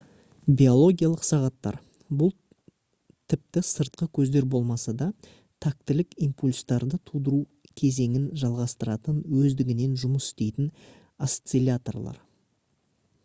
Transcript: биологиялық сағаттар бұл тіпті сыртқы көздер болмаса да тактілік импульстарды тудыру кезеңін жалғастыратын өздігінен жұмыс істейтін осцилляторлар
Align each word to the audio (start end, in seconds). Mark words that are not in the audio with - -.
биологиялық 0.59 1.25
сағаттар 1.25 1.75
бұл 2.21 2.29
тіпті 3.33 3.61
сыртқы 3.71 4.07
көздер 4.19 4.47
болмаса 4.53 4.93
да 5.01 5.09
тактілік 5.65 6.17
импульстарды 6.29 6.99
тудыру 7.11 7.41
кезеңін 7.81 8.25
жалғастыратын 8.45 9.19
өздігінен 9.43 9.93
жұмыс 10.05 10.31
істейтін 10.31 10.73
осцилляторлар 11.29 12.17